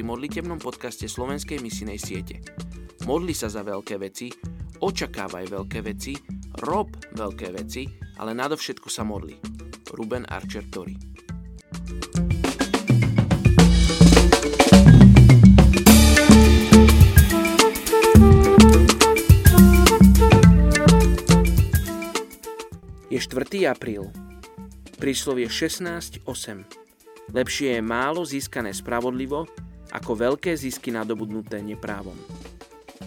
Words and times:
modlitebnom 0.00 0.56
podcaste 0.56 1.04
Slovenskej 1.04 1.60
misinej 1.60 2.00
siete. 2.00 2.40
Modli 3.04 3.36
sa 3.36 3.52
za 3.52 3.60
veľké 3.60 4.00
veci, 4.00 4.32
očakávaj 4.80 5.44
veľké 5.44 5.84
veci, 5.84 6.16
rob 6.64 6.88
veľké 7.12 7.52
veci, 7.52 7.84
ale 8.16 8.32
nadovšetko 8.32 8.88
sa 8.88 9.04
modli. 9.04 9.36
Ruben 9.92 10.24
Archer 10.24 10.64
Tori 10.72 10.96
Je 23.12 23.20
4. 23.20 23.68
apríl. 23.68 24.08
Príslovie 24.96 25.52
16.8. 25.52 26.24
Lepšie 27.28 27.76
je 27.76 27.82
málo 27.84 28.24
získané 28.24 28.72
spravodlivo, 28.72 29.44
ako 29.92 30.12
veľké 30.14 30.52
zisky 30.54 30.92
nadobudnuté 30.92 31.60
neprávom. 31.64 32.16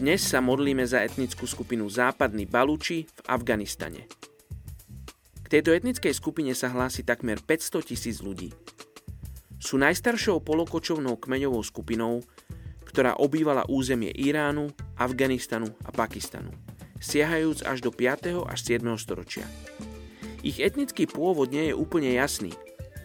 Dnes 0.01 0.25
sa 0.25 0.41
modlíme 0.41 0.81
za 0.81 1.05
etnickú 1.05 1.45
skupinu 1.45 1.85
Západní 1.85 2.49
Balúči 2.49 3.05
v 3.05 3.19
Afganistane. 3.29 4.09
K 5.45 5.47
tejto 5.47 5.75
etnickej 5.75 6.15
skupine 6.15 6.57
sa 6.57 6.73
hlási 6.73 7.05
takmer 7.05 7.37
500 7.37 7.85
tisíc 7.85 8.17
ľudí. 8.23 8.49
Sú 9.61 9.77
najstaršou 9.77 10.41
polokočovnou 10.41 11.21
kmeňovou 11.21 11.61
skupinou, 11.61 12.25
ktorá 12.81 13.13
obývala 13.21 13.69
územie 13.69 14.09
Iránu, 14.09 14.73
Afganistanu 14.97 15.69
a 15.85 15.93
Pakistanu, 15.93 16.49
siahajúc 16.97 17.61
až 17.63 17.85
do 17.85 17.93
5. 17.93 18.41
až 18.49 18.59
7. 18.65 18.83
storočia. 18.97 19.45
Ich 20.41 20.57
etnický 20.57 21.05
pôvod 21.05 21.53
nie 21.53 21.69
je 21.69 21.77
úplne 21.77 22.09
jasný, 22.17 22.57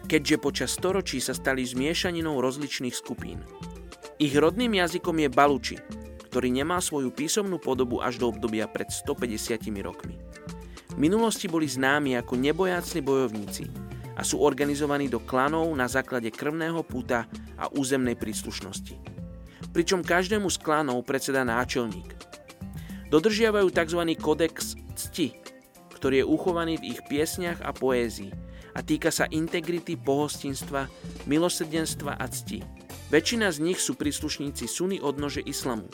keďže 0.07 0.37
počas 0.39 0.71
storočí 0.71 1.19
sa 1.19 1.35
stali 1.35 1.67
zmiešaninou 1.67 2.39
rozličných 2.39 2.95
skupín. 2.95 3.43
Ich 4.17 4.33
rodným 4.33 4.79
jazykom 4.79 5.19
je 5.19 5.29
Baluči, 5.29 5.77
ktorý 6.31 6.49
nemá 6.49 6.79
svoju 6.79 7.11
písomnú 7.11 7.59
podobu 7.59 7.99
až 7.99 8.17
do 8.17 8.31
obdobia 8.31 8.65
pred 8.71 8.87
150 8.87 9.67
rokmi. 9.83 10.15
V 10.95 10.97
minulosti 10.97 11.45
boli 11.51 11.69
známi 11.69 12.17
ako 12.17 12.33
nebojácni 12.39 13.03
bojovníci 13.03 13.69
a 14.17 14.25
sú 14.25 14.41
organizovaní 14.41 15.11
do 15.11 15.21
klanov 15.21 15.69
na 15.77 15.85
základe 15.85 16.33
krvného 16.33 16.81
puta 16.81 17.29
a 17.59 17.69
územnej 17.69 18.17
príslušnosti. 18.17 18.97
Pričom 19.75 20.01
každému 20.01 20.49
z 20.49 20.57
klanov 20.57 21.05
predseda 21.05 21.45
náčelník. 21.45 22.15
Dodržiavajú 23.13 23.69
tzv. 23.69 24.01
kodex 24.17 24.73
cti, 24.97 25.37
ktorý 25.93 26.23
je 26.23 26.25
uchovaný 26.25 26.73
v 26.81 26.97
ich 26.97 27.01
piesniach 27.05 27.61
a 27.61 27.75
poézii– 27.75 28.33
a 28.77 28.85
týka 28.85 29.09
sa 29.09 29.25
integrity, 29.33 29.97
pohostinstva, 29.97 30.85
milosrdenstva 31.25 32.13
a 32.13 32.25
cti. 32.29 32.61
Väčšina 33.09 33.49
z 33.49 33.57
nich 33.65 33.81
sú 33.81 33.97
príslušníci 33.97 34.69
suny 34.69 35.01
odnože 35.01 35.41
islamu, 35.41 35.89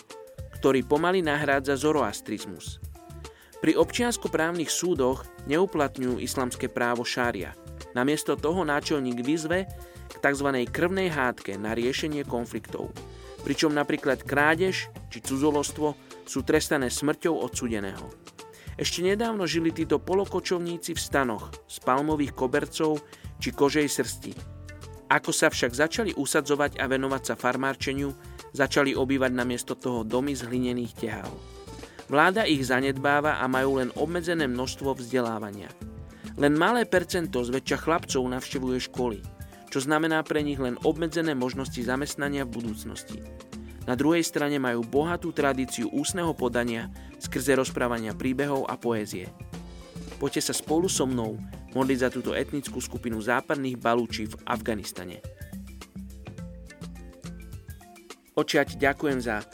ktorý 0.60 0.84
pomaly 0.84 1.24
nahrádza 1.24 1.80
zoroastrizmus. 1.80 2.84
Pri 3.64 3.80
občianskoprávnych 3.80 4.68
súdoch 4.68 5.24
neuplatňujú 5.48 6.20
islamské 6.20 6.68
právo 6.68 7.08
šária. 7.08 7.56
Namiesto 7.96 8.36
toho 8.36 8.68
náčelník 8.68 9.24
vyzve 9.24 9.72
k 10.12 10.16
tzv. 10.20 10.68
krvnej 10.68 11.08
hádke 11.08 11.56
na 11.56 11.72
riešenie 11.72 12.28
konfliktov, 12.28 12.92
pričom 13.48 13.72
napríklad 13.72 14.20
krádež 14.28 14.92
či 15.08 15.24
cudzolostvo 15.24 15.96
sú 16.28 16.44
trestané 16.44 16.92
smrťou 16.92 17.40
odsudeného. 17.40 18.23
Ešte 18.74 19.06
nedávno 19.06 19.46
žili 19.46 19.70
títo 19.70 20.02
polokočovníci 20.02 20.98
v 20.98 21.02
stanoch 21.02 21.54
z 21.70 21.78
palmových 21.86 22.34
kobercov 22.34 23.06
či 23.38 23.54
kožej 23.54 23.86
srsti. 23.86 24.34
Ako 25.14 25.30
sa 25.30 25.54
však 25.54 25.78
začali 25.78 26.12
usadzovať 26.18 26.82
a 26.82 26.90
venovať 26.90 27.22
sa 27.22 27.36
farmárčeniu, 27.38 28.10
začali 28.50 28.98
obývať 28.98 29.32
namiesto 29.36 29.78
toho 29.78 30.02
domy 30.02 30.34
z 30.34 30.50
hlinených 30.50 30.94
tehál. 30.98 31.30
Vláda 32.10 32.50
ich 32.50 32.66
zanedbáva 32.66 33.38
a 33.38 33.46
majú 33.46 33.78
len 33.78 33.94
obmedzené 33.94 34.50
množstvo 34.50 34.98
vzdelávania. 34.98 35.70
Len 36.34 36.58
malé 36.58 36.90
percento 36.90 37.46
zväčša 37.46 37.78
chlapcov 37.78 38.26
navštevuje 38.26 38.80
školy, 38.90 39.22
čo 39.70 39.86
znamená 39.86 40.26
pre 40.26 40.42
nich 40.42 40.58
len 40.58 40.82
obmedzené 40.82 41.38
možnosti 41.38 41.78
zamestnania 41.78 42.42
v 42.50 42.58
budúcnosti. 42.58 43.22
Na 43.86 43.94
druhej 43.94 44.26
strane 44.26 44.58
majú 44.58 44.82
bohatú 44.82 45.30
tradíciu 45.30 45.92
ústneho 45.94 46.34
podania 46.34 46.90
skrze 47.24 47.56
rozprávania 47.56 48.12
príbehov 48.12 48.68
a 48.68 48.76
poézie. 48.76 49.32
Poďte 50.20 50.52
sa 50.52 50.54
spolu 50.56 50.92
so 50.92 51.08
mnou 51.08 51.40
modliť 51.72 51.98
za 52.00 52.10
túto 52.12 52.36
etnickú 52.36 52.84
skupinu 52.84 53.18
západných 53.24 53.80
balúčí 53.80 54.28
v 54.30 54.36
Afganistane. 54.46 55.24
Oči, 58.34 58.58
ja 58.58 58.66
ti 58.66 58.76
ďakujem 58.82 59.20
za, 59.22 59.46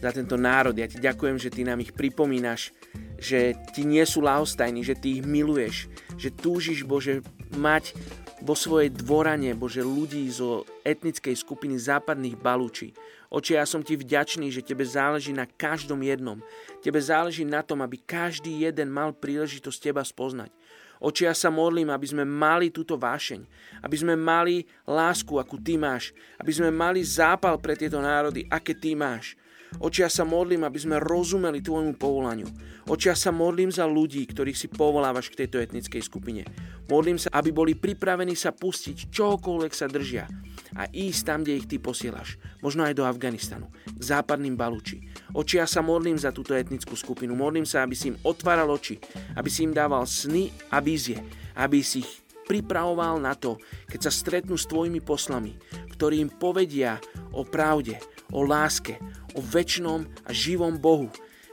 za 0.00 0.10
tento 0.12 0.36
národ, 0.36 0.76
ja 0.76 0.84
ti 0.84 1.00
ďakujem, 1.00 1.36
že 1.40 1.52
ty 1.52 1.64
nám 1.64 1.80
ich 1.80 1.96
pripomínaš, 1.96 2.70
že 3.16 3.56
ti 3.72 3.88
nie 3.88 4.04
sú 4.04 4.20
lahostajní, 4.20 4.84
že 4.84 4.96
ty 4.96 5.20
ich 5.20 5.24
miluješ, 5.24 5.88
že 6.20 6.28
túžiš, 6.28 6.84
Bože, 6.84 7.24
mať 7.56 7.96
vo 8.44 8.52
svojej 8.52 8.92
dvorane, 8.92 9.56
Bože, 9.56 9.80
ľudí 9.80 10.28
zo 10.28 10.68
etnickej 10.84 11.32
skupiny 11.32 11.80
západných 11.80 12.36
balúči. 12.36 12.92
Oče, 13.32 13.56
ja 13.56 13.64
som 13.64 13.80
ti 13.80 13.96
vďačný, 13.96 14.52
že 14.52 14.60
tebe 14.60 14.84
záleží 14.84 15.32
na 15.32 15.48
každom 15.48 16.04
jednom. 16.04 16.44
Tebe 16.84 17.00
záleží 17.00 17.48
na 17.48 17.64
tom, 17.64 17.80
aby 17.80 17.96
každý 18.04 18.68
jeden 18.68 18.92
mal 18.92 19.16
príležitosť 19.16 19.78
teba 19.80 20.04
spoznať. 20.04 20.52
Oče, 21.00 21.24
ja 21.24 21.34
sa 21.34 21.48
modlím, 21.48 21.88
aby 21.88 22.04
sme 22.04 22.28
mali 22.28 22.68
túto 22.68 23.00
vášeň, 23.00 23.48
aby 23.80 23.96
sme 23.96 24.14
mali 24.14 24.68
lásku, 24.84 25.40
akú 25.40 25.56
ty 25.56 25.80
máš, 25.80 26.12
aby 26.36 26.52
sme 26.52 26.68
mali 26.68 27.00
zápal 27.00 27.56
pre 27.56 27.74
tieto 27.74 27.98
národy, 27.98 28.44
aké 28.52 28.76
ty 28.76 28.92
máš. 28.92 29.40
Oči, 29.82 30.06
ja 30.06 30.10
sa 30.10 30.22
modlím, 30.22 30.62
aby 30.62 30.78
sme 30.78 31.02
rozumeli 31.02 31.58
tvojmu 31.58 31.98
povolaniu. 31.98 32.46
Oči, 32.86 33.10
ja 33.10 33.16
sa 33.16 33.34
modlím 33.34 33.72
za 33.72 33.88
ľudí, 33.88 34.22
ktorých 34.28 34.58
si 34.58 34.68
povolávaš 34.70 35.32
k 35.32 35.44
tejto 35.44 35.58
etnickej 35.58 36.02
skupine. 36.04 36.42
Modlím 36.86 37.16
sa, 37.16 37.32
aby 37.34 37.50
boli 37.50 37.72
pripravení 37.74 38.36
sa 38.36 38.52
pustiť 38.52 39.08
čokoľvek 39.08 39.72
sa 39.72 39.88
držia 39.88 40.28
a 40.76 40.84
ísť 40.90 41.20
tam, 41.24 41.40
kde 41.42 41.58
ich 41.58 41.70
ty 41.70 41.80
posielaš. 41.80 42.36
Možno 42.60 42.84
aj 42.84 42.94
do 42.98 43.08
Afganistanu, 43.08 43.72
k 43.88 44.02
západným 44.02 44.58
Balúči. 44.58 45.08
Oči, 45.32 45.58
ja 45.58 45.66
sa 45.66 45.80
modlím 45.80 46.20
za 46.20 46.30
túto 46.30 46.52
etnickú 46.52 46.92
skupinu. 46.92 47.32
Modlím 47.32 47.64
sa, 47.64 47.82
aby 47.82 47.96
si 47.96 48.12
im 48.12 48.20
otváral 48.26 48.68
oči, 48.68 49.00
aby 49.34 49.48
si 49.48 49.64
im 49.64 49.72
dával 49.72 50.04
sny 50.04 50.52
a 50.70 50.78
vízie, 50.84 51.18
aby 51.56 51.80
si 51.80 52.04
ich 52.04 52.24
pripravoval 52.44 53.16
na 53.16 53.32
to, 53.32 53.56
keď 53.88 54.00
sa 54.04 54.12
stretnú 54.12 54.60
s 54.60 54.68
tvojimi 54.68 55.00
poslami, 55.00 55.56
ktorí 55.96 56.20
im 56.20 56.28
povedia 56.28 57.00
o 57.32 57.42
pravde, 57.42 57.96
o 58.32 58.40
láske, 58.46 58.96
o 59.36 59.40
väčšnom 59.42 60.08
a 60.24 60.30
živom 60.30 60.80
Bohu, 60.80 61.10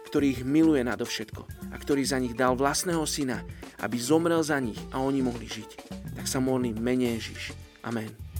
ktorý 0.07 0.39
ich 0.39 0.41
miluje 0.43 0.83
nadovšetko 0.83 1.71
a 1.71 1.75
ktorý 1.75 2.03
za 2.03 2.19
nich 2.19 2.35
dal 2.35 2.55
vlastného 2.55 3.03
syna, 3.07 3.43
aby 3.79 3.97
zomrel 3.99 4.43
za 4.43 4.59
nich 4.59 4.79
a 4.91 4.99
oni 4.99 5.23
mohli 5.23 5.47
žiť. 5.47 5.69
Tak 6.19 6.27
sa 6.27 6.43
modlím 6.43 6.77
mene 6.79 7.15
Ježiš. 7.17 7.55
Amen. 7.81 8.30